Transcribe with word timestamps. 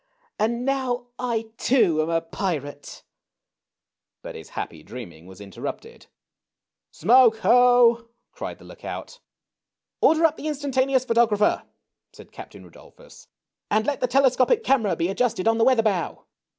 And 0.39 0.65
now 0.65 1.09
I, 1.19 1.51
too, 1.59 2.01
am 2.01 2.09
a 2.09 2.21
pirate!" 2.21 3.03
But 4.23 4.33
his 4.33 4.49
happy 4.57 4.81
dreaming 4.81 5.27
was 5.27 5.39
interrupted." 5.39 6.07
Smoke 7.01 7.37
ho!" 7.41 8.07
cried 8.31 8.57
the 8.57 8.65
lookout." 8.65 9.19
Order 10.01 10.23
up 10.25 10.37
the 10.37 10.47
Instantaneous 10.47 11.05
Photographer!" 11.05 11.65
said 12.15 12.31
Captain 12.31 12.63
Rudolphus;" 12.63 13.27
and 13.69 13.85
let 13.85 13.99
the 13.99 14.07
telescopic 14.07 14.63
camera 14.63 14.95
be 14.95 15.07
adjusted 15.07 15.47
on 15.47 15.59
the 15.59 15.63
weather 15.65 15.83
bow 15.83 16.25